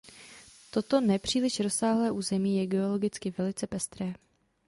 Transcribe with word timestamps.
Toto 0.71 0.99
ne 1.01 1.19
příliš 1.19 1.59
rozsáhlé 1.59 2.11
území 2.11 2.57
je 2.57 2.67
geologicky 2.67 3.31
velice 3.37 3.67
pestré. 3.67 4.13